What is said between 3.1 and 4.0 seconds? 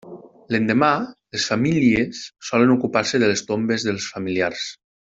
de les tombes